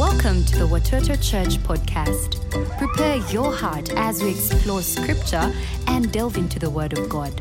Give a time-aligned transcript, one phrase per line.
[0.00, 2.40] Welcome to the Watoto Church podcast.
[2.78, 5.52] Prepare your heart as we explore scripture
[5.88, 7.38] and delve into the Word of God.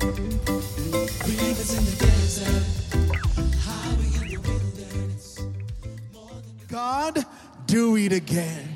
[6.67, 7.25] God,
[7.65, 8.75] do it again.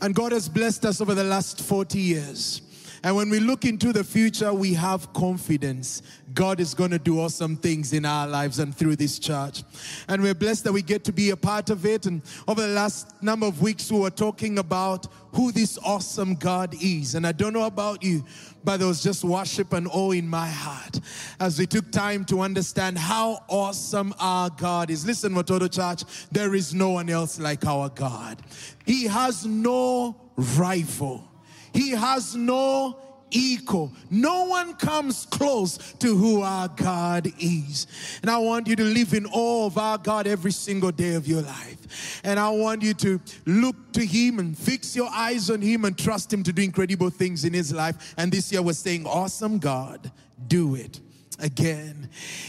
[0.00, 2.62] And God has blessed us over the last 40 years.
[3.02, 6.02] And when we look into the future, we have confidence.
[6.34, 9.62] God is going to do awesome things in our lives and through this church.
[10.08, 12.06] And we're blessed that we get to be a part of it.
[12.06, 16.74] And over the last number of weeks, we were talking about who this awesome God
[16.80, 17.14] is.
[17.14, 18.24] And I don't know about you,
[18.64, 21.00] but there was just worship and awe in my heart
[21.40, 25.06] as we took time to understand how awesome our God is.
[25.06, 28.42] Listen, Watoto Church, there is no one else like our God.
[28.84, 31.27] He has no rival.
[31.72, 32.98] He has no
[33.30, 33.92] equal.
[34.10, 37.86] No one comes close to who our God is.
[38.22, 41.26] And I want you to live in awe of our God every single day of
[41.26, 42.20] your life.
[42.24, 45.96] And I want you to look to Him and fix your eyes on Him and
[45.96, 48.14] trust Him to do incredible things in His life.
[48.16, 50.10] And this year we're saying, Awesome God,
[50.46, 51.00] do it
[51.38, 52.08] again.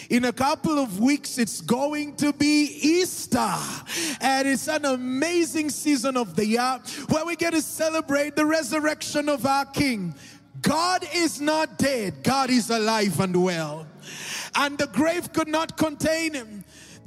[0.10, 3.56] In a couple of weeks, it's going to be Easter.
[4.22, 9.30] And it's an amazing season of the year where we get to celebrate the resurrection
[9.30, 10.16] of our King.
[10.62, 13.88] God is not dead, God is alive and well.
[14.56, 16.59] And the grave could not contain him.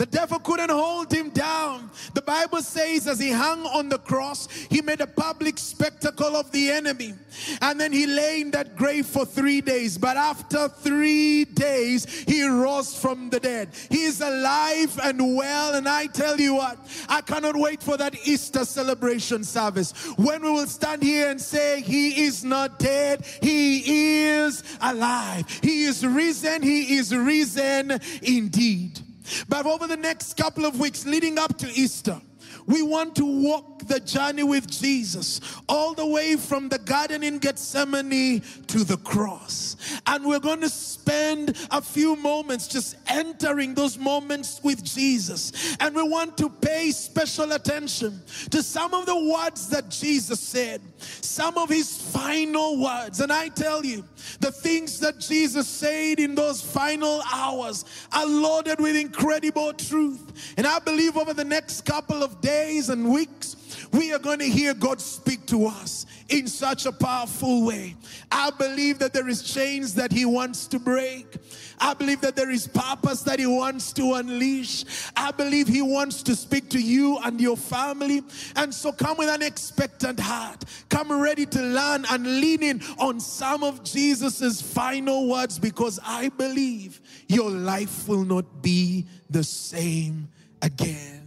[0.03, 1.89] The devil couldn't hold him down.
[2.13, 6.51] The Bible says, as he hung on the cross, he made a public spectacle of
[6.51, 7.15] the enemy.
[7.61, 9.97] And then he lay in that grave for three days.
[9.97, 13.69] But after three days, he rose from the dead.
[13.91, 15.75] He is alive and well.
[15.75, 20.51] And I tell you what, I cannot wait for that Easter celebration service when we
[20.51, 25.49] will stand here and say, He is not dead, He is alive.
[25.63, 29.01] He is risen, He is risen indeed.
[29.49, 32.21] But over the next couple of weeks leading up to Easter,
[32.67, 37.39] we want to walk the journey with Jesus all the way from the garden in
[37.39, 39.77] Gethsemane to the cross.
[40.07, 45.77] And we're going to spend a few moments just entering those moments with Jesus.
[45.81, 50.81] And we want to pay special attention to some of the words that Jesus said,
[50.99, 53.21] some of his final words.
[53.21, 54.05] And I tell you,
[54.39, 60.55] the things that Jesus said in those final hours are loaded with incredible truth.
[60.57, 63.57] And I believe over the next couple of days and weeks,
[63.93, 67.97] we are going to hear God speak to us in such a powerful way.
[68.31, 71.37] I believe that there is chains that He wants to break.
[71.79, 74.85] I believe that there is purpose that He wants to unleash.
[75.17, 78.23] I believe He wants to speak to you and your family.
[78.57, 80.65] And so come with an expectant heart.
[80.91, 86.29] Come ready to learn and lean in on some of Jesus's final words because I
[86.29, 90.29] believe your life will not be the same
[90.61, 91.22] again.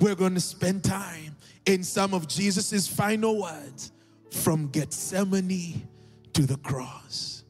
[0.00, 3.92] We're going to spend time in some of Jesus's final words
[4.30, 5.86] from Gethsemane
[6.32, 7.44] to the cross.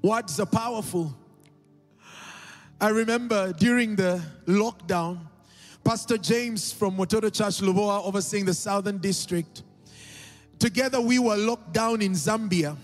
[0.00, 1.12] Words are powerful.
[2.80, 5.18] I remember during the lockdown,
[5.82, 9.64] Pastor James from Watoto Church Lubowa overseeing the Southern District.
[10.60, 12.76] Together we were locked down in Zambia.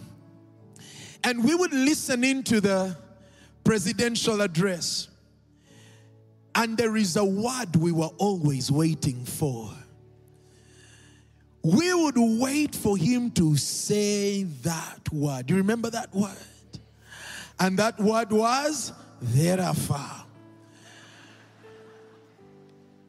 [1.22, 2.96] And we would listen into the
[3.62, 5.06] presidential address.
[6.54, 9.70] And there is a word we were always waiting for.
[11.62, 15.46] We would wait for him to say that word.
[15.46, 16.36] Do you remember that word?
[17.58, 20.24] And that word was therefore.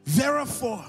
[0.04, 0.84] Therefore.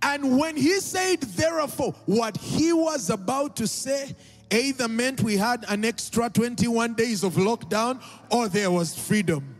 [0.00, 4.14] And when he said therefore, what he was about to say
[4.50, 9.53] either meant we had an extra 21 days of lockdown or there was freedom.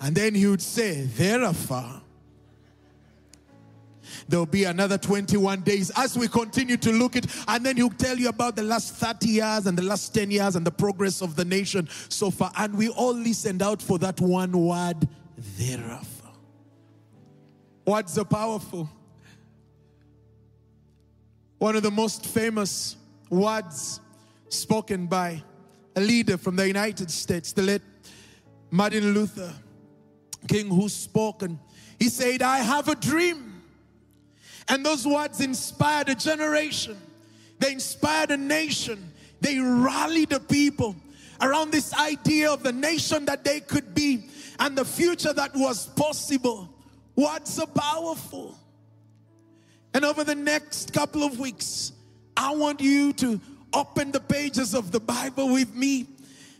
[0.00, 2.02] And then he would say, therefore,
[4.28, 8.16] there'll be another 21 days as we continue to look at and then he'll tell
[8.16, 11.36] you about the last 30 years and the last 10 years and the progress of
[11.36, 12.52] the nation so far.
[12.56, 15.08] And we all listened out for that one word
[15.56, 16.28] thereafter.
[17.84, 18.88] Words are powerful.
[21.58, 22.96] One of the most famous
[23.30, 24.00] words
[24.48, 25.42] spoken by
[25.96, 27.82] a leader from the united states the late
[28.70, 29.52] martin luther
[30.46, 31.58] king who spoke and
[31.98, 33.48] he said i have a dream
[34.68, 36.96] and those words inspired a generation,
[37.58, 40.94] they inspired a nation, they rallied the people
[41.40, 44.24] around this idea of the nation that they could be
[44.58, 46.68] and the future that was possible.
[47.16, 48.58] Words are powerful.
[49.94, 51.92] And over the next couple of weeks,
[52.36, 53.40] I want you to
[53.72, 56.06] open the pages of the Bible with me.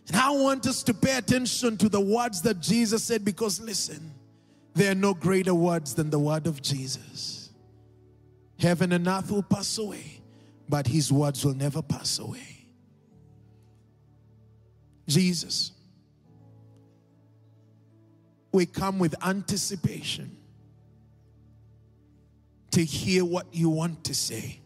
[0.09, 4.13] And I want us to pay attention to the words that Jesus said because listen,
[4.75, 7.51] there are no greater words than the word of Jesus.
[8.59, 10.21] Heaven and earth will pass away,
[10.69, 12.67] but his words will never pass away.
[15.07, 15.73] Jesus,
[18.53, 20.37] we come with anticipation
[22.71, 24.61] to hear what you want to say.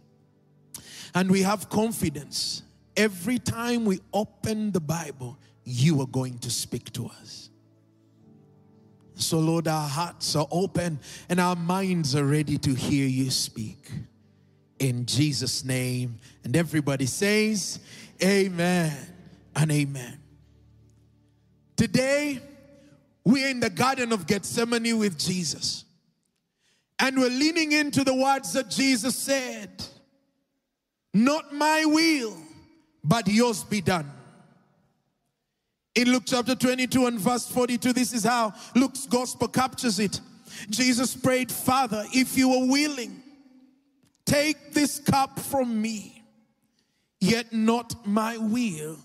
[1.14, 2.62] And we have confidence
[2.96, 7.50] every time we open the Bible, you are going to speak to us.
[9.14, 10.98] So, Lord, our hearts are open
[11.28, 13.90] and our minds are ready to hear you speak.
[14.78, 16.18] In Jesus' name.
[16.44, 17.78] And everybody says,
[18.22, 18.96] Amen
[19.54, 20.18] and Amen.
[21.76, 22.40] Today,
[23.24, 25.84] we're in the Garden of Gethsemane with Jesus.
[26.98, 29.84] And we're leaning into the words that Jesus said
[31.14, 32.36] Not my will,
[33.04, 34.10] but yours be done.
[35.94, 40.20] In Luke chapter 22 and verse 42, this is how Luke's gospel captures it.
[40.70, 43.22] Jesus prayed, Father, if you are willing,
[44.24, 46.22] take this cup from me,
[47.20, 48.98] yet not my will,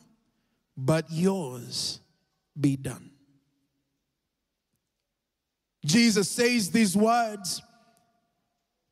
[0.77, 2.00] but yours
[2.59, 3.11] be done.
[5.85, 7.61] Jesus says these words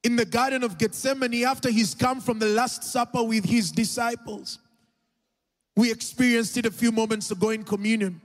[0.03, 4.59] in the Garden of Gethsemane after he's come from the Last Supper with his disciples.
[5.75, 8.21] We experienced it a few moments ago in communion.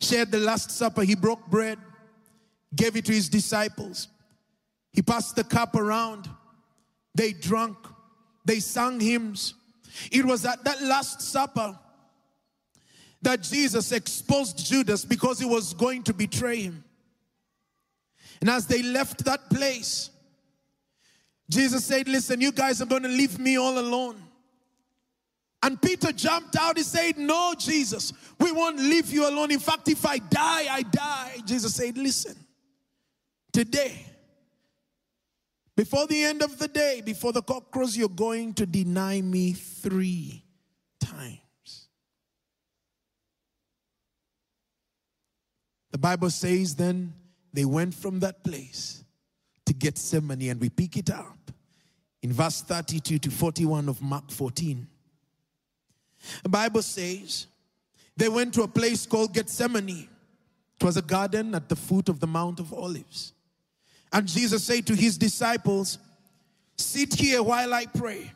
[0.00, 1.02] Shared the Last Supper.
[1.02, 1.78] He broke bread,
[2.74, 4.08] gave it to his disciples.
[4.92, 6.28] He passed the cup around.
[7.14, 7.76] They drank.
[8.44, 9.54] They sang hymns.
[10.10, 11.78] It was at that Last Supper
[13.22, 16.84] that Jesus exposed Judas because he was going to betray him.
[18.40, 20.10] And as they left that place,
[21.48, 24.23] Jesus said, Listen, you guys are going to leave me all alone.
[25.64, 26.76] And Peter jumped out.
[26.76, 29.50] He said, No, Jesus, we won't leave you alone.
[29.50, 31.38] In fact, if I die, I die.
[31.46, 32.36] Jesus said, Listen,
[33.50, 34.04] today,
[35.74, 39.52] before the end of the day, before the cock crows, you're going to deny me
[39.52, 40.44] three
[41.00, 41.88] times.
[45.92, 47.14] The Bible says then
[47.54, 49.02] they went from that place
[49.64, 51.50] to Gethsemane, and we pick it up
[52.22, 54.88] in verse 32 to 41 of Mark 14.
[56.42, 57.46] The Bible says
[58.16, 60.08] they went to a place called Gethsemane.
[60.80, 63.32] It was a garden at the foot of the Mount of Olives.
[64.12, 65.98] And Jesus said to his disciples,
[66.76, 68.32] Sit here while I pray.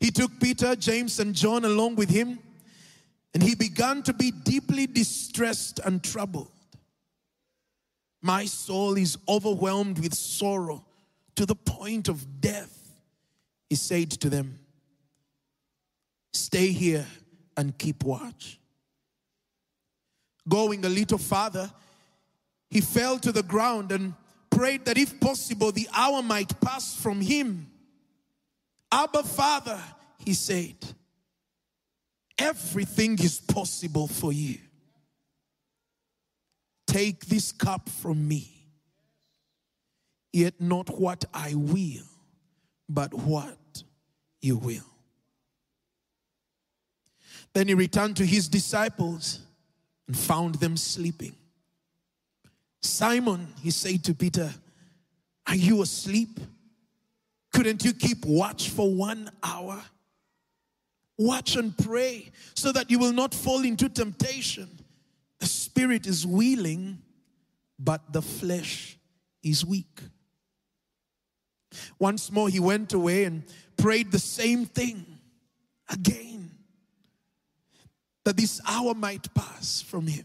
[0.00, 2.38] He took Peter, James, and John along with him,
[3.34, 6.50] and he began to be deeply distressed and troubled.
[8.20, 10.84] My soul is overwhelmed with sorrow
[11.34, 12.92] to the point of death,
[13.68, 14.58] he said to them.
[16.32, 17.06] Stay here
[17.56, 18.58] and keep watch.
[20.48, 21.70] Going a little farther,
[22.70, 24.14] he fell to the ground and
[24.50, 27.70] prayed that if possible, the hour might pass from him.
[28.90, 29.80] Abba, Father,
[30.18, 30.76] he said,
[32.38, 34.58] everything is possible for you.
[36.86, 38.50] Take this cup from me,
[40.32, 42.04] yet not what I will,
[42.88, 43.82] but what
[44.40, 44.91] you will.
[47.54, 49.40] Then he returned to his disciples
[50.06, 51.34] and found them sleeping.
[52.80, 54.52] Simon, he said to Peter,
[55.46, 56.40] Are you asleep?
[57.52, 59.80] Couldn't you keep watch for one hour?
[61.18, 64.68] Watch and pray so that you will not fall into temptation.
[65.38, 66.98] The spirit is willing,
[67.78, 68.96] but the flesh
[69.42, 70.00] is weak.
[71.98, 73.44] Once more, he went away and
[73.76, 75.04] prayed the same thing
[75.88, 76.41] again
[78.24, 80.24] that this hour might pass from him.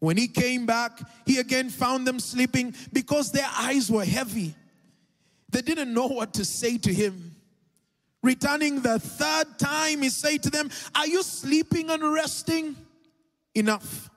[0.00, 4.54] When he came back, he again found them sleeping because their eyes were heavy.
[5.50, 7.34] They didn't know what to say to him.
[8.22, 12.76] Returning the third time, he said to them, Are you sleeping and resting?
[13.54, 14.10] Enough.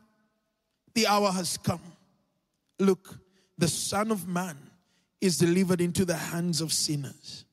[0.95, 1.81] The hour has come.
[2.79, 3.17] Look,
[3.57, 4.57] the Son of Man
[5.21, 7.45] is delivered into the hands of sinners.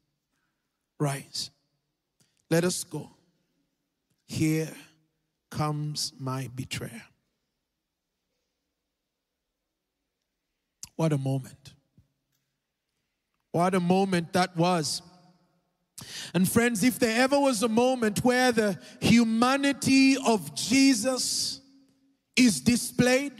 [0.99, 1.51] Rise.
[2.51, 3.11] Let us go.
[4.27, 4.73] Here
[5.51, 7.05] comes my betrayer.
[10.97, 11.75] What a moment.
[13.53, 15.03] What a moment that was.
[16.35, 21.61] And friends, if there ever was a moment where the humanity of Jesus
[22.37, 23.33] is displayed,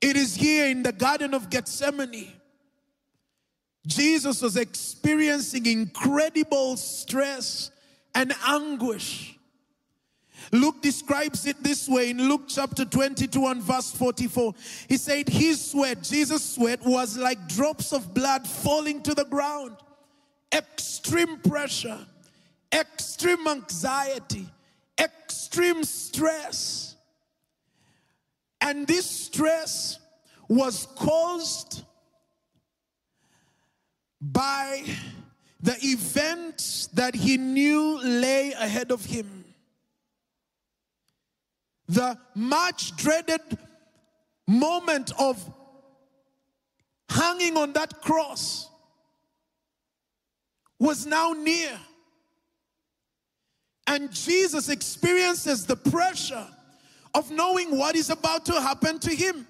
[0.00, 2.32] it is here in the Garden of Gethsemane.
[3.86, 7.70] Jesus was experiencing incredible stress
[8.14, 9.35] and anguish.
[10.52, 14.54] Luke describes it this way in Luke chapter 22 and verse 44.
[14.88, 19.76] He said, His sweat, Jesus' sweat, was like drops of blood falling to the ground.
[20.52, 21.98] extreme pressure,
[22.72, 24.46] extreme anxiety,
[24.98, 26.96] extreme stress.
[28.60, 29.98] And this stress
[30.48, 31.84] was caused
[34.20, 34.84] by
[35.60, 39.45] the events that he knew lay ahead of him.
[41.88, 43.40] The much dreaded
[44.46, 45.42] moment of
[47.08, 48.68] hanging on that cross
[50.78, 51.78] was now near.
[53.86, 56.46] And Jesus experiences the pressure
[57.14, 59.46] of knowing what is about to happen to him.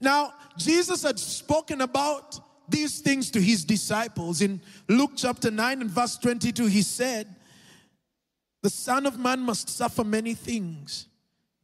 [0.00, 4.40] Now, Jesus had spoken about these things to his disciples.
[4.40, 7.28] In Luke chapter 9 and verse 22, he said,
[8.66, 11.06] The Son of Man must suffer many things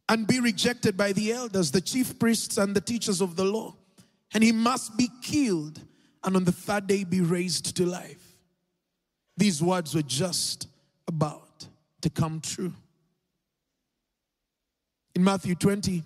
[0.07, 3.75] and be rejected by the elders, the chief priests, and the teachers of the law.
[4.33, 5.81] And he must be killed
[6.23, 8.37] and on the third day be raised to life.
[9.35, 10.69] These words were just
[11.05, 11.67] about
[12.03, 12.71] to come true.
[15.13, 16.03] In Matthew 20,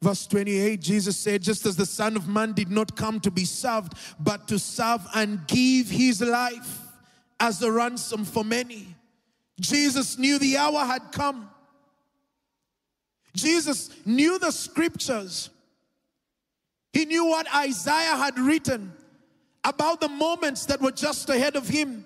[0.00, 3.44] Verse 28, Jesus said, Just as the Son of Man did not come to be
[3.44, 6.80] served, but to serve and give his life
[7.38, 8.95] as a ransom for many.
[9.60, 11.48] Jesus knew the hour had come.
[13.34, 15.50] Jesus knew the scriptures.
[16.92, 18.92] He knew what Isaiah had written
[19.64, 22.04] about the moments that were just ahead of him.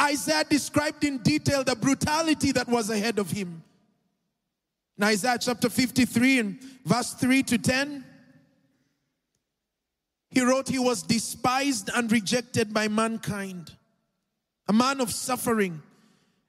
[0.00, 3.62] Isaiah described in detail the brutality that was ahead of him.
[4.96, 8.04] In Isaiah chapter 53 and verse 3 to 10,
[10.30, 13.72] he wrote, He was despised and rejected by mankind,
[14.68, 15.82] a man of suffering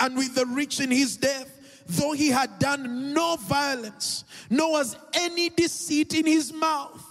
[0.00, 4.96] and with the rich in his death, though he had done no violence, nor was
[5.12, 7.04] any deceit in his mouth.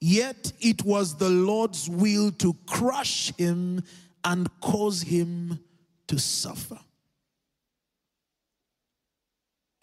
[0.00, 3.82] Yet it was the Lord's will to crush him
[4.24, 5.60] and cause him
[6.08, 6.78] to suffer.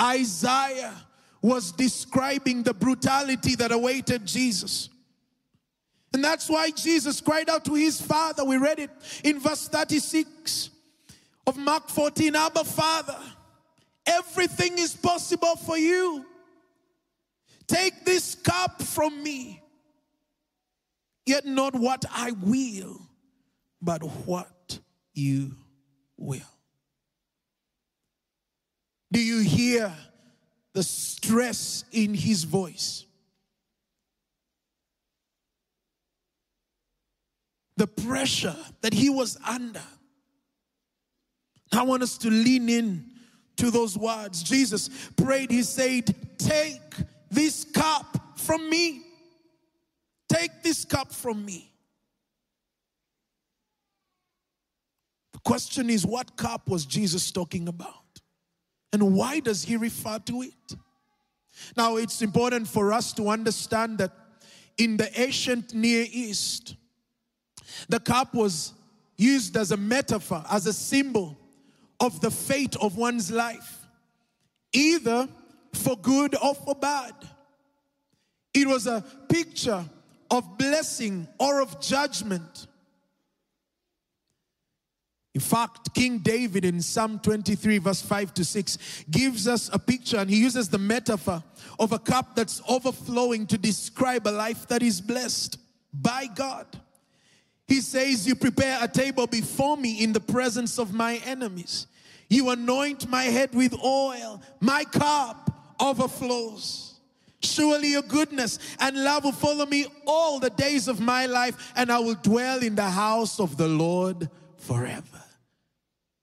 [0.01, 0.95] Isaiah
[1.41, 4.89] was describing the brutality that awaited Jesus.
[6.13, 8.43] And that's why Jesus cried out to his Father.
[8.43, 8.89] We read it
[9.23, 10.69] in verse 36
[11.49, 13.17] of Mark 14 Abba, Father,
[14.05, 16.23] everything is possible for you.
[17.67, 19.61] Take this cup from me,
[21.25, 23.01] yet not what I will,
[23.81, 24.79] but what
[25.13, 25.55] you
[26.17, 26.41] will.
[29.11, 29.91] Do you hear
[30.73, 33.05] the stress in his voice?
[37.79, 39.81] the pressure that he was under.
[41.71, 43.05] I want us to lean in
[43.57, 44.41] to those words.
[44.41, 46.95] Jesus prayed, He said, Take
[47.29, 49.03] this cup from me.
[50.27, 51.71] Take this cup from me.
[55.33, 57.93] The question is, what cup was Jesus talking about?
[58.91, 60.75] And why does he refer to it?
[61.75, 64.11] Now, it's important for us to understand that
[64.77, 66.75] in the ancient Near East,
[67.87, 68.73] the cup was
[69.17, 71.37] used as a metaphor, as a symbol
[71.99, 73.87] of the fate of one's life,
[74.73, 75.27] either
[75.73, 77.13] for good or for bad.
[78.53, 79.85] It was a picture
[80.31, 82.67] of blessing or of judgment.
[85.35, 90.17] In fact, King David in Psalm 23, verse 5 to 6, gives us a picture
[90.17, 91.43] and he uses the metaphor
[91.79, 95.57] of a cup that's overflowing to describe a life that is blessed
[95.93, 96.65] by God.
[97.67, 101.85] He says, You prepare a table before me in the presence of my enemies.
[102.29, 106.99] You anoint my head with oil, my cup overflows.
[107.41, 111.91] Surely your goodness and love will follow me all the days of my life, and
[111.91, 115.23] I will dwell in the house of the Lord forever.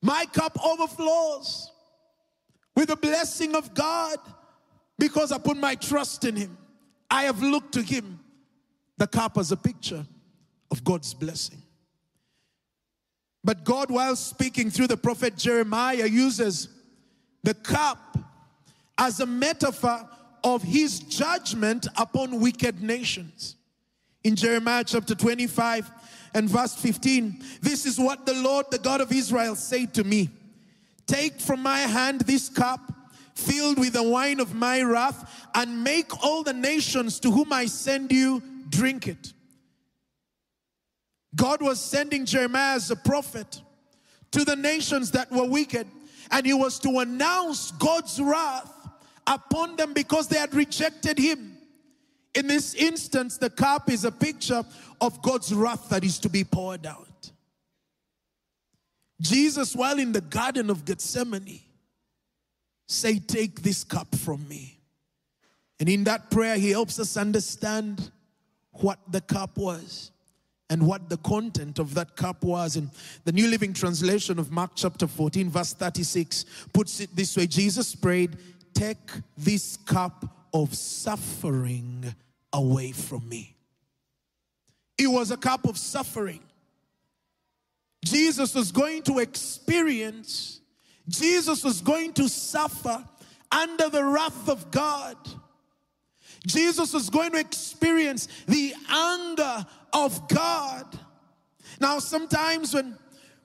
[0.03, 1.73] My cup overflows
[2.77, 4.19] with the blessing of God
[4.99, 6.57] because I put my trust in Him.
[7.11, 8.21] I have looked to Him.
[8.99, 10.07] The cup as a picture
[10.71, 11.63] of God's blessing.
[13.47, 16.69] But God, while speaking through the prophet Jeremiah, uses
[17.45, 18.19] the cup
[18.99, 20.09] as a metaphor
[20.43, 23.55] of his judgment upon wicked nations.
[24.25, 25.91] In Jeremiah chapter 25,
[26.35, 27.41] and verse 15.
[27.63, 30.29] This is what the Lord, the God of Israel, said to me
[31.07, 32.81] Take from my hand this cup
[33.35, 37.67] filled with the wine of my wrath, and make all the nations to whom I
[37.67, 39.35] send you drink it.
[41.37, 43.61] God was sending Jeremiah as a prophet
[44.33, 45.87] to the nations that were wicked,
[46.31, 48.73] and he was to announce God's wrath
[49.27, 51.59] upon them because they had rejected him.
[52.35, 54.65] In this instance, the cup is a picture
[55.01, 57.31] of God's wrath that is to be poured out.
[59.21, 61.61] Jesus, while in the Garden of Gethsemane,
[62.87, 64.79] say, Take this cup from me.
[65.81, 68.11] And in that prayer, he helps us understand
[68.73, 70.11] what the cup was
[70.69, 72.77] and what the content of that cup was.
[72.77, 72.91] And
[73.25, 77.95] the New Living Translation of Mark chapter 14, verse 36, puts it this way Jesus
[77.95, 78.37] prayed,
[78.75, 82.15] Take this cup of suffering
[82.53, 83.57] away from me.
[84.99, 86.41] It was a cup of suffering.
[88.05, 90.61] Jesus was going to experience,
[91.09, 93.05] Jesus was going to suffer
[93.51, 95.17] under the wrath of God.
[96.47, 100.87] Jesus was going to experience the anger of God.
[101.81, 102.97] Now, sometimes when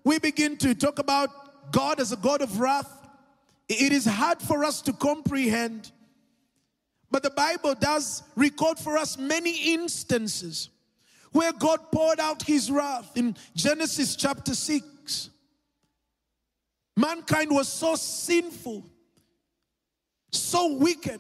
[0.04, 2.92] we begin to talk about God as a God of wrath,
[3.68, 5.92] it is hard for us to comprehend
[7.12, 10.70] but the Bible does record for us many instances
[11.34, 15.30] where God poured out his wrath in Genesis chapter 6.
[16.96, 18.86] Mankind was so sinful,
[20.32, 21.20] so wicked.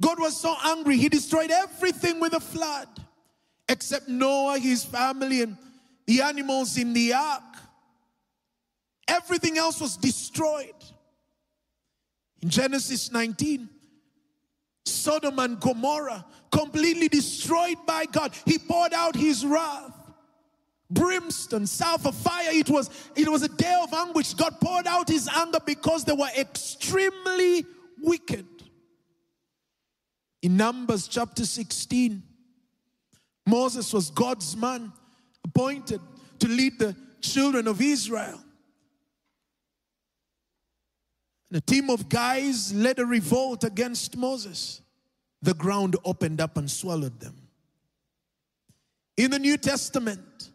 [0.00, 2.88] God was so angry, he destroyed everything with a flood
[3.68, 5.56] except Noah, his family, and
[6.06, 7.42] the animals in the ark.
[9.08, 10.74] Everything else was destroyed.
[12.42, 13.68] In Genesis 19,
[14.84, 18.32] Sodom and Gomorrah, completely destroyed by God.
[18.44, 19.92] He poured out his wrath.
[20.88, 24.34] Brimstone, south of fire, it was, it was a day of anguish.
[24.34, 27.66] God poured out his anger because they were extremely
[28.00, 28.46] wicked.
[30.42, 32.22] In Numbers chapter 16,
[33.46, 34.92] Moses was God's man
[35.44, 36.00] appointed
[36.40, 38.40] to lead the children of Israel.
[41.50, 44.80] And a team of guys led a revolt against Moses.
[45.42, 47.34] The ground opened up and swallowed them.
[49.16, 50.50] In the New Testament,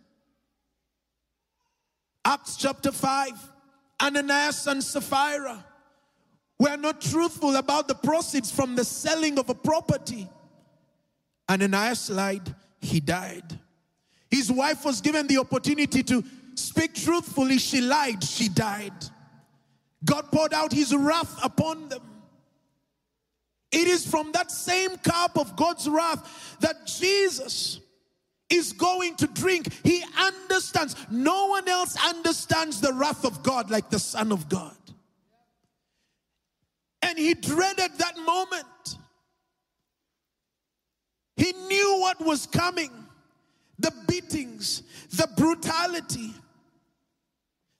[2.25, 3.31] Acts chapter 5,
[4.01, 5.65] Ananias and Sapphira
[6.59, 10.27] were not truthful about the proceeds from the selling of a property.
[11.49, 13.59] Ananias lied, he died.
[14.29, 16.23] His wife was given the opportunity to
[16.55, 18.93] speak truthfully, she lied, she died.
[20.03, 22.01] God poured out his wrath upon them.
[23.71, 27.79] It is from that same cup of God's wrath that Jesus
[28.49, 29.71] is going to drink.
[29.83, 30.95] He understands.
[31.09, 34.75] No one else understands the wrath of God like the Son of God.
[37.01, 38.65] And he dreaded that moment.
[41.37, 42.91] He knew what was coming
[43.81, 46.33] the beatings, the brutality.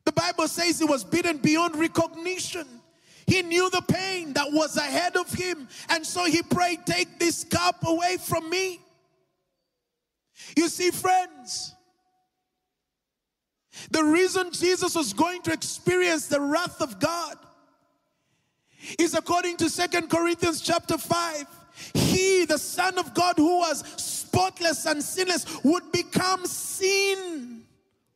[0.04, 2.66] The Bible says he was beaten beyond recognition.
[3.28, 5.68] He knew the pain that was ahead of him.
[5.90, 8.80] And so he prayed, Take this cup away from me.
[10.58, 11.76] You see, friends,
[13.92, 17.38] the reason Jesus was going to experience the wrath of God
[18.98, 21.46] is according to Second Corinthians chapter 5.
[21.94, 27.64] He, the Son of God, who was spotless and sinless, would become sin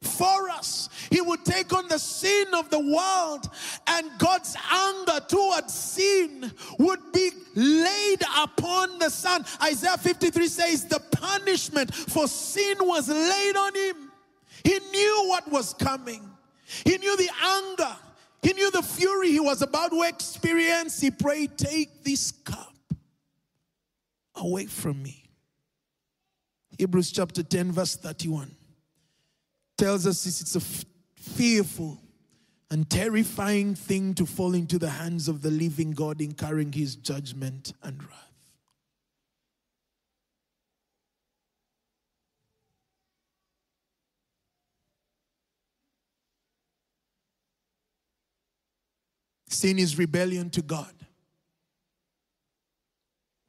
[0.02, 0.89] for us.
[1.10, 3.50] He would take on the sin of the world,
[3.88, 9.46] and God's anger towards sin would be laid upon the Son.
[9.62, 14.12] Isaiah 53 says, The punishment for sin was laid on him.
[14.63, 16.22] He knew what was coming.
[16.84, 17.96] He knew the anger.
[18.41, 21.00] He knew the fury he was about to experience.
[21.00, 22.75] He prayed, Take this cup
[24.36, 25.24] away from me.
[26.78, 28.52] Hebrews chapter 10, verse 31
[29.78, 32.00] tells us this it's a fearful
[32.71, 37.74] and terrifying thing to fall into the hands of the living God, incurring his judgment
[37.84, 38.26] and wrath.
[49.48, 50.94] Sin is rebellion to God.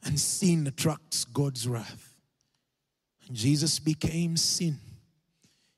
[0.06, 2.14] And sin attracts God's wrath.
[3.26, 4.78] And Jesus became sin.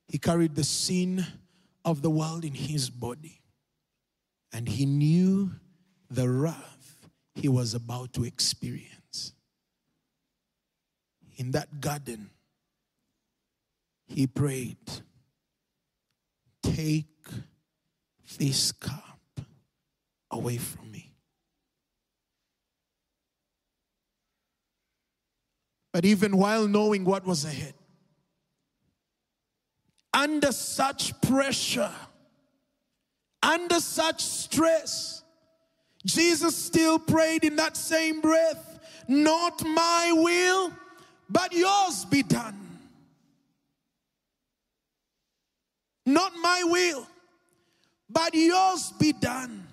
[0.07, 1.25] He carried the sin
[1.83, 3.41] of the world in his body.
[4.53, 5.51] And he knew
[6.11, 9.33] the wrath he was about to experience.
[11.37, 12.29] In that garden,
[14.07, 14.77] he prayed,
[16.61, 17.05] Take
[18.37, 19.19] this cup
[20.29, 21.08] away from me.
[25.91, 27.73] But even while knowing what was ahead,
[30.13, 31.91] under such pressure,
[33.41, 35.23] under such stress,
[36.05, 40.71] Jesus still prayed in that same breath, Not my will,
[41.29, 42.55] but yours be done.
[46.05, 47.07] Not my will,
[48.09, 49.67] but yours be done.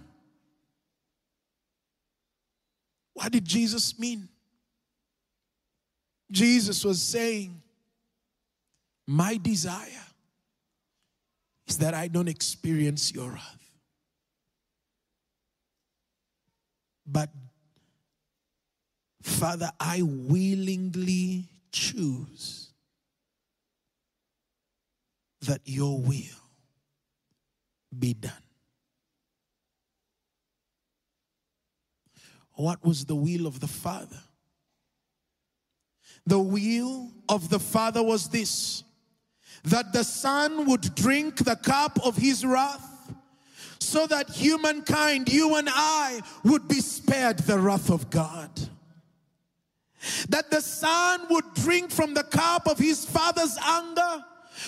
[3.15, 4.29] What did Jesus mean?
[6.31, 7.63] Jesus was saying,
[9.07, 10.07] My desire
[11.67, 13.71] is that I don't experience your wrath.
[17.07, 17.31] But,
[19.23, 22.73] Father, I willingly choose
[25.43, 26.43] that your will
[27.97, 28.33] be done.
[32.55, 34.19] What was the will of the Father?
[36.27, 38.83] The will of the Father was this
[39.65, 43.13] that the Son would drink the cup of his wrath
[43.81, 48.51] so that humankind, you and I, would be spared the wrath of God.
[50.29, 54.25] That the Son would drink from the cup of his Father's anger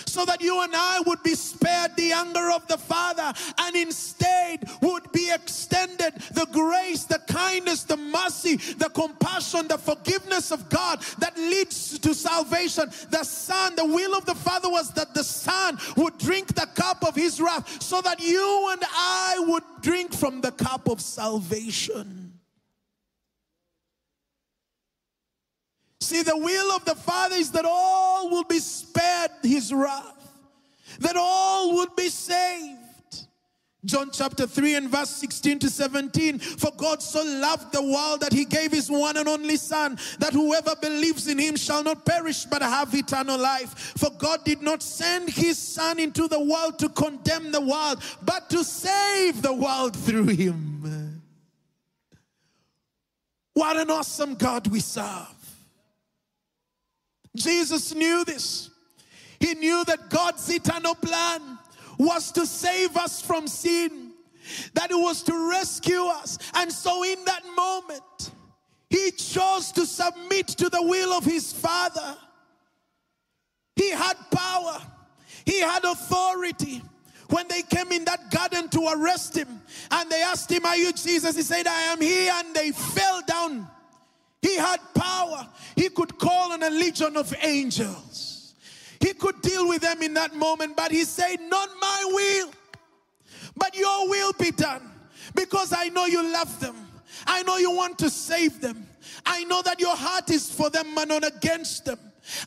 [0.06, 4.68] so that you and I would be spared the anger of the Father and instead
[4.82, 11.00] would be extended the grace, the kindness, the mercy, the compassion, the forgiveness of God
[11.18, 12.90] that leads to salvation.
[13.10, 17.06] The Son, the will of the Father was that the Son would drink the cup
[17.06, 22.17] of His wrath so that you and I would drink from the cup of salvation.
[26.08, 30.32] See, the will of the Father is that all will be spared his wrath,
[31.00, 33.26] that all would be saved.
[33.84, 36.38] John chapter 3 and verse 16 to 17.
[36.38, 40.32] For God so loved the world that he gave his one and only Son, that
[40.32, 43.92] whoever believes in him shall not perish but have eternal life.
[43.98, 48.48] For God did not send his Son into the world to condemn the world, but
[48.48, 51.20] to save the world through him.
[53.52, 55.37] What an awesome God we serve.
[57.38, 58.70] Jesus knew this.
[59.40, 61.58] He knew that God's eternal plan
[61.98, 64.12] was to save us from sin,
[64.74, 66.38] that it was to rescue us.
[66.54, 68.30] And so, in that moment,
[68.90, 72.16] he chose to submit to the will of his Father.
[73.76, 74.80] He had power,
[75.44, 76.82] he had authority.
[77.30, 80.92] When they came in that garden to arrest him and they asked him, Are you
[80.94, 81.36] Jesus?
[81.36, 82.26] He said, I am he.
[82.26, 83.68] And they fell down
[84.42, 85.46] he had power.
[85.76, 88.54] He could call on a legion of angels.
[89.00, 92.50] He could deal with them in that moment, but he said, Not my will,
[93.56, 94.90] but your will be done.
[95.34, 96.76] Because I know you love them.
[97.26, 98.86] I know you want to save them.
[99.26, 101.98] I know that your heart is for them and not against them.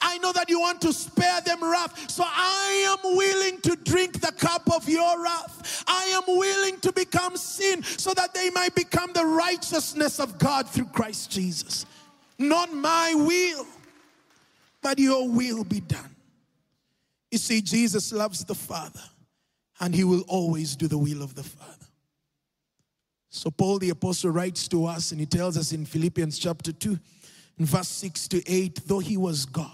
[0.01, 2.09] I know that you want to spare them wrath.
[2.09, 5.83] So I am willing to drink the cup of your wrath.
[5.87, 10.69] I am willing to become sin so that they might become the righteousness of God
[10.69, 11.85] through Christ Jesus.
[12.37, 13.65] Not my will,
[14.81, 16.15] but your will be done.
[17.29, 19.01] You see, Jesus loves the Father,
[19.79, 21.85] and he will always do the will of the Father.
[23.29, 26.99] So, Paul the Apostle writes to us, and he tells us in Philippians chapter 2
[27.62, 29.69] in verse 6 to 8, though he was God,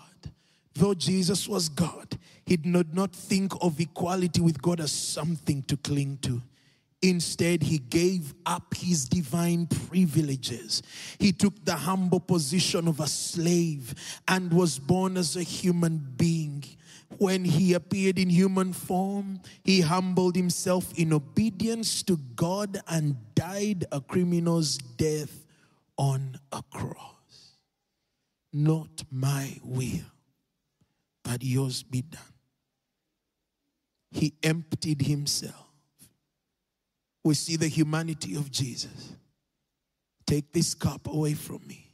[0.76, 5.78] though Jesus was God, he did not think of equality with God as something to
[5.78, 6.42] cling to.
[7.02, 10.84] Instead, he gave up his divine privileges.
[11.18, 13.96] He took the humble position of a slave
[14.28, 16.66] and was born as a human being.
[17.20, 23.86] when he appeared in human form, he humbled himself in obedience to God and died
[23.94, 25.46] a criminal's death
[25.98, 27.17] on a cross.
[28.54, 30.06] Not my will,
[31.24, 32.22] but yours be done.
[34.12, 35.68] He emptied himself.
[37.24, 39.14] We see the humanity of Jesus.
[40.26, 41.90] Take this cup away from me,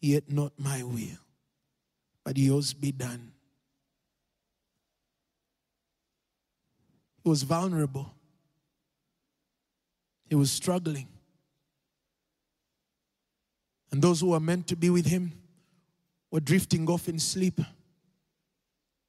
[0.00, 1.18] yet not my will,
[2.24, 3.32] but yours be done.
[7.22, 8.14] He was vulnerable.
[10.28, 11.08] He was struggling.
[13.94, 15.30] And those who were meant to be with him
[16.32, 17.60] were drifting off in sleep.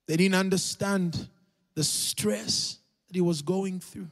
[0.08, 1.28] They didn't understand
[1.74, 4.12] the stress that he was going through.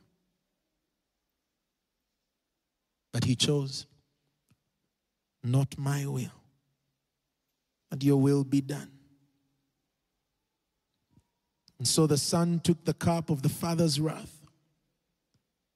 [3.11, 3.85] But he chose,
[5.43, 6.33] not my will,
[7.91, 8.89] but your will be done.
[11.77, 14.39] And so the Son took the cup of the Father's wrath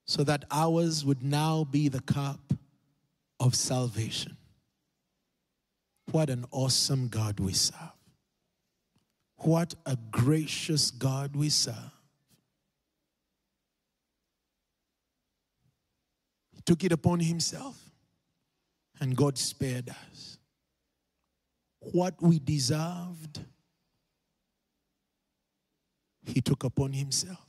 [0.08, 2.52] so that ours would now be the cup
[3.38, 4.37] of salvation.
[6.10, 7.92] What an awesome God we serve.
[9.36, 11.74] What a gracious God we serve.
[16.54, 17.78] He took it upon himself,
[19.00, 20.38] and God spared us.
[21.80, 23.40] What we deserved
[26.26, 27.44] he took upon himself.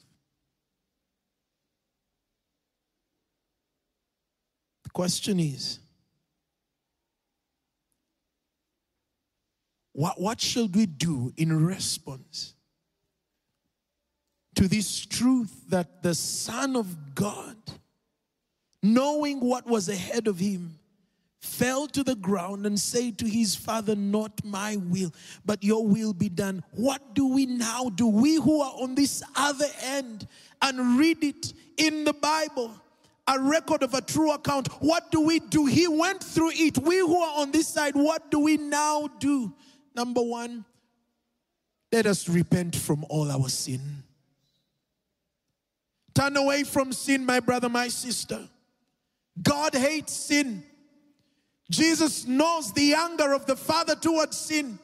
[4.84, 5.80] The question is
[10.00, 12.54] what, what should we do in response
[14.56, 17.58] to this truth that the Son of God,
[18.82, 20.80] knowing what was ahead of him,
[21.42, 25.14] fell to the ground and said to his father, Not my will,
[25.46, 26.64] but your will be done.
[26.72, 28.08] What do we now do?
[28.08, 30.30] We who are on this other end
[30.62, 32.72] and read it in the Bible,
[33.28, 35.66] a record of a true account, what do we do?
[35.66, 36.78] He went through it.
[36.78, 39.54] We who are on this side, what do we now do?
[39.96, 40.66] Number one,
[41.92, 43.82] let us repent from all our sin.
[46.14, 48.48] Turn away from sin, my brother, my sister.
[49.42, 50.64] God hates sin.
[51.72, 54.80] Jesus knows the anger of the Father towards sin.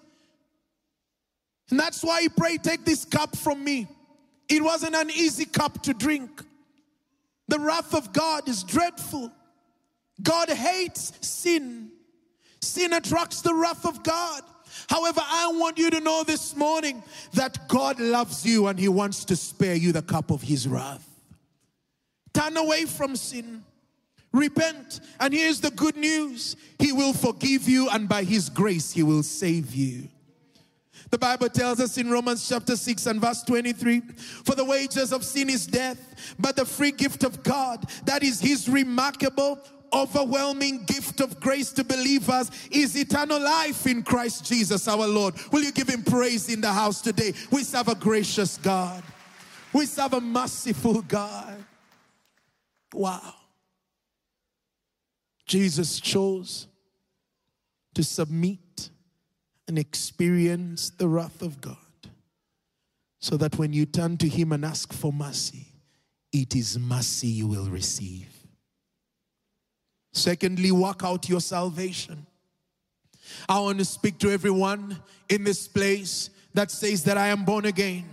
[1.70, 3.88] And that's why he prayed, Take this cup from me.
[4.48, 6.44] It wasn't an easy cup to drink.
[7.48, 9.32] The wrath of God is dreadful.
[10.22, 11.92] God hates sin.
[12.62, 14.44] Sin attracts the wrath of God.
[14.90, 19.26] However, I want you to know this morning that God loves you and He wants
[19.26, 21.08] to spare you the cup of His wrath.
[22.34, 23.64] Turn away from sin.
[24.32, 25.00] Repent.
[25.20, 29.24] And here's the good news He will forgive you, and by His grace, He will
[29.24, 30.10] save you.
[31.10, 34.02] The Bible tells us in Romans chapter 6 and verse 23
[34.44, 38.42] For the wages of sin is death, but the free gift of God, that is
[38.42, 39.60] His remarkable,
[39.96, 45.36] overwhelming gift of grace to believers, is eternal life in Christ Jesus our Lord.
[45.52, 47.34] Will you give Him praise in the house today?
[47.52, 49.04] We serve a gracious God,
[49.74, 51.64] we serve a merciful God.
[52.94, 53.34] Wow.
[55.46, 56.68] Jesus chose
[57.94, 58.90] to submit
[59.68, 61.78] and experience the wrath of God
[63.20, 65.68] so that when you turn to Him and ask for mercy,
[66.32, 68.35] it is mercy you will receive.
[70.16, 72.26] Secondly, work out your salvation.
[73.50, 74.98] I want to speak to everyone
[75.28, 78.06] in this place that says that I am born again.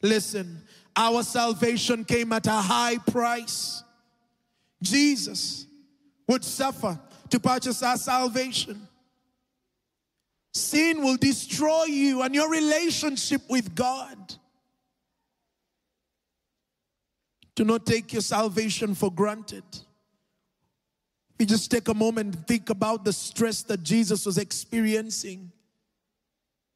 [0.00, 0.62] Listen,
[0.96, 3.82] our salvation came at a high price.
[4.82, 5.66] Jesus
[6.26, 8.88] would suffer to purchase our salvation.
[10.54, 14.36] Sin will destroy you and your relationship with God.
[17.54, 19.64] Do not take your salvation for granted.
[21.38, 25.52] You just take a moment and think about the stress that Jesus was experiencing.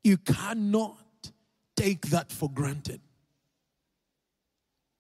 [0.05, 0.99] You cannot
[1.77, 3.01] take that for granted.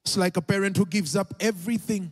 [0.04, 2.10] It's like a parent who gives up everything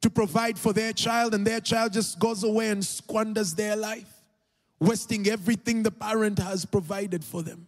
[0.00, 4.22] to provide for their child, and their child just goes away and squanders their life,
[4.80, 7.66] wasting everything the parent has provided for them.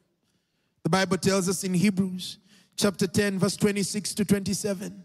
[0.84, 2.38] The Bible tells us in Hebrews
[2.76, 5.04] chapter 10, verse 26 to 27.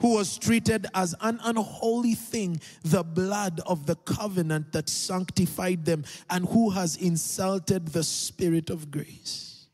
[0.00, 6.04] Who was treated as an unholy thing, the blood of the covenant that sanctified them,
[6.28, 9.66] and who has insulted the Spirit of grace?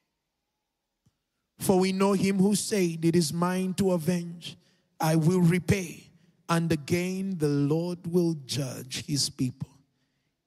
[1.59, 4.57] For we know him who said, It is mine to avenge,
[5.01, 6.05] I will repay,
[6.49, 9.69] and again the Lord will judge his people.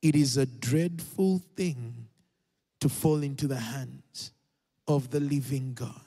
[0.02, 2.08] It is a dreadful thing
[2.80, 4.32] to fall into the hands
[4.88, 6.02] of the living God.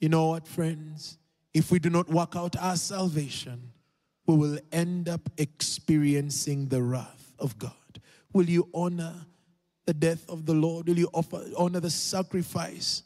[0.00, 1.18] You know what, friends?
[1.56, 3.72] If we do not work out our salvation,
[4.26, 7.72] we will end up experiencing the wrath of God.
[8.34, 9.24] Will you honor
[9.86, 10.86] the death of the Lord?
[10.86, 13.04] Will you offer, honor the sacrifice,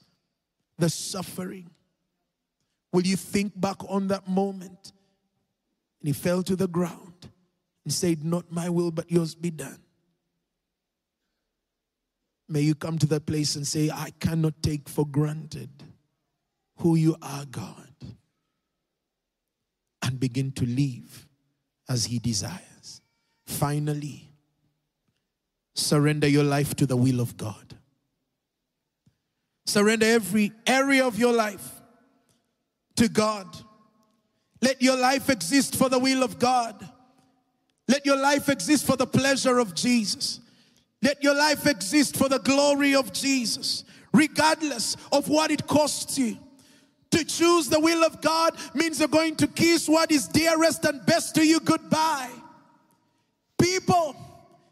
[0.79, 1.71] the suffering?
[2.93, 4.95] Will you think back on that moment?
[6.01, 7.29] And he fell to the ground
[7.85, 9.79] and said, Not my will, but yours be done.
[12.49, 15.71] May you come to that place and say, I cannot take for granted
[16.79, 17.80] who you are, God,
[20.21, 21.27] begin to live
[21.89, 23.01] as He desires.
[23.47, 24.31] Finally,
[25.75, 27.75] surrender your life to the will of God.
[29.67, 31.81] Surrender every area of your life
[32.97, 33.47] to God.
[34.63, 36.89] Let your life exist for the will of God.
[37.89, 40.41] Let your life exist for the pleasure of Jesus.
[41.03, 46.37] Let your life exist for the glory of Jesus, regardless of what it costs you.
[47.13, 51.05] To choose the will of God means you're going to kiss what is dearest and
[51.07, 52.31] best to you goodbye.
[53.61, 54.17] People,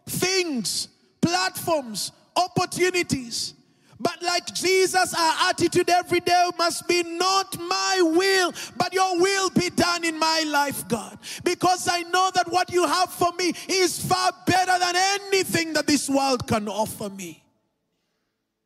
[0.07, 0.89] things,
[1.21, 3.55] platforms, opportunities
[4.01, 9.51] but like Jesus, our attitude every day must be not my will, but your will
[9.51, 11.19] be done in my life, God.
[11.43, 15.89] Because I know that what you have for me is far better than anything that
[15.89, 17.43] this world can offer me.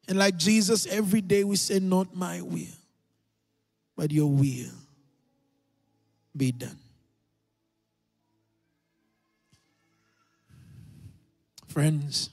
[0.07, 2.67] And like Jesus, every day we say, Not my will,
[3.97, 4.73] but your will
[6.37, 6.79] be done.
[11.69, 12.31] Friends,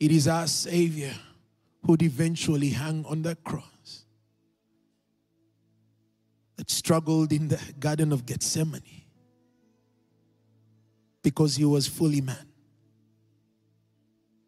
[0.00, 1.14] it is our Savior
[1.84, 4.04] who'd eventually hang on that cross,
[6.56, 8.82] that struggled in the Garden of Gethsemane
[11.22, 12.48] because he was fully man,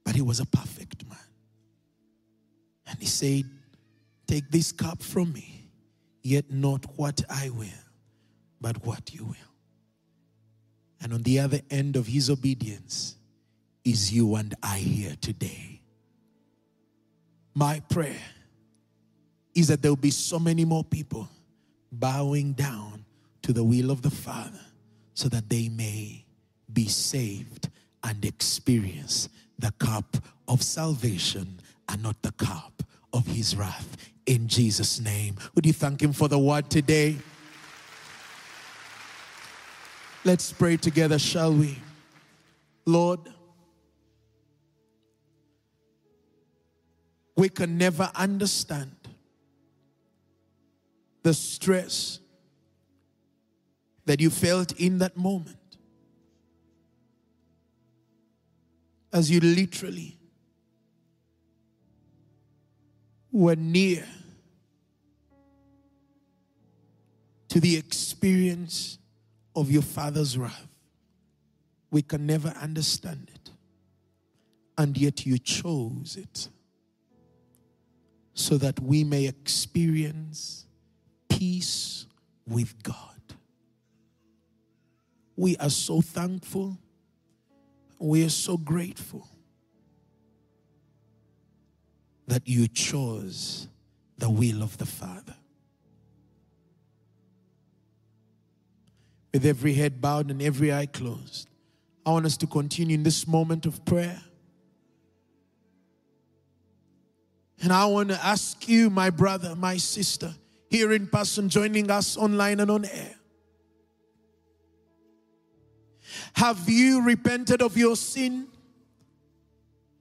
[0.04, 1.18] but he was a perfect man.
[2.86, 3.44] And he said,
[4.30, 5.72] Take this cup from me,
[6.22, 7.66] yet not what I will,
[8.60, 9.34] but what you will.
[11.00, 13.16] And on the other end of his obedience
[13.84, 15.80] is you and I here today.
[17.56, 18.22] My prayer
[19.52, 21.28] is that there will be so many more people
[21.90, 23.04] bowing down
[23.42, 24.64] to the will of the Father
[25.12, 26.24] so that they may
[26.72, 27.68] be saved
[28.04, 33.96] and experience the cup of salvation and not the cup of his wrath.
[34.30, 35.34] In Jesus' name.
[35.56, 37.16] Would you thank him for the word today?
[40.24, 41.76] Let's pray together, shall we?
[42.86, 43.18] Lord,
[47.36, 48.94] we can never understand
[51.24, 52.20] the stress
[54.04, 55.76] that you felt in that moment
[59.12, 60.16] as you literally
[63.32, 64.06] were near
[67.50, 68.98] to the experience
[69.56, 70.68] of your father's wrath.
[71.90, 73.50] We can never understand it.
[74.78, 76.48] And yet you chose it
[78.34, 80.64] so that we may experience
[81.28, 82.06] peace
[82.46, 82.96] with God.
[85.36, 86.78] We are so thankful.
[87.98, 89.28] We are so grateful
[92.28, 93.66] that you chose
[94.18, 95.34] the will of the Father.
[99.32, 101.48] With every head bowed and every eye closed,
[102.04, 104.20] I want us to continue in this moment of prayer.
[107.62, 110.34] And I want to ask you, my brother, my sister,
[110.70, 113.14] here in person, joining us online and on air.
[116.35, 118.46] Have you repented of your sin?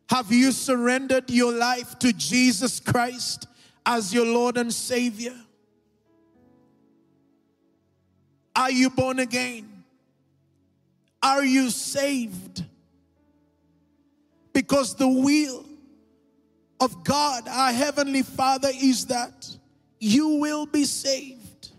[0.10, 3.46] Have you surrendered your life to Jesus Christ
[3.86, 5.36] as your Lord and Savior?
[8.60, 9.86] Are you born again?
[11.24, 12.66] Are you saved?
[14.52, 15.64] Because the will
[16.82, 19.50] of God, our Heavenly Father, is that
[19.98, 21.70] you will be saved.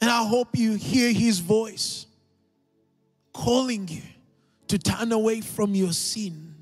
[0.00, 2.06] And I hope you hear His voice
[3.32, 4.02] calling you
[4.66, 6.56] to turn away from your sin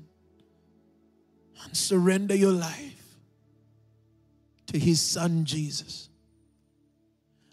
[1.63, 3.00] and surrender your life
[4.71, 6.09] to His Son Jesus.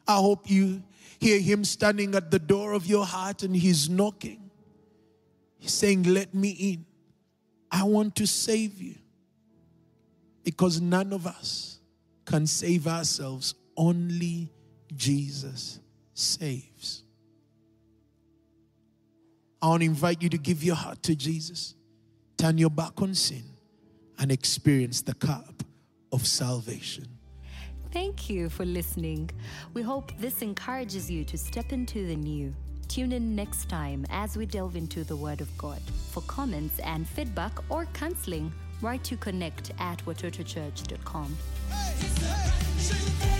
[0.07, 0.83] I hope you
[1.19, 4.51] hear Him standing at the door of your heart and He's knocking.
[5.59, 6.87] He's saying, Let me in.
[7.71, 8.95] I want to save you.
[10.45, 11.81] Because none of us
[12.25, 14.51] can save ourselves, only
[14.97, 15.81] Jesus
[16.15, 17.03] saves.
[19.61, 21.75] I want to invite you to give your heart to Jesus,
[22.37, 23.43] turn your back on sin,
[24.19, 25.59] and experience the cup
[26.13, 27.07] of salvation.
[27.93, 29.31] Thank you for listening.
[29.73, 32.55] We hope this encourages you to step into the new.
[32.87, 35.81] Tune in next time as we delve into the Word of God.
[36.11, 41.37] For comments and feedback or counseling, write to connect at watotochurch.com.
[41.71, 43.38] Hey, hey,